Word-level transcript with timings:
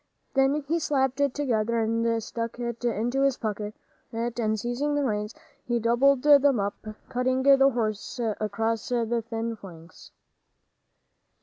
Then 0.33 0.63
he 0.67 0.79
slapped 0.79 1.21
it 1.21 1.35
together 1.35 1.77
and 1.77 2.23
stuck 2.23 2.57
it 2.57 2.83
into 2.83 3.21
his 3.21 3.37
pocket, 3.37 3.75
and 4.11 4.59
seizing 4.59 4.95
the 4.95 5.03
reins, 5.03 5.35
he 5.63 5.77
doubled 5.79 6.23
them 6.23 6.59
up, 6.59 6.87
cutting 7.07 7.43
the 7.43 7.69
horse 7.69 8.19
across 8.39 8.89
the 8.89 9.21
thin 9.21 9.55
flanks. 9.55 10.09